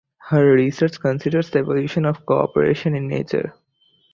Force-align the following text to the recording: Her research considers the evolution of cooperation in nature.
Her 0.29 0.53
research 0.53 0.99
considers 0.99 1.51
the 1.51 1.59
evolution 1.59 2.05
of 2.05 2.25
cooperation 2.25 2.95
in 2.95 3.07
nature. 3.07 3.53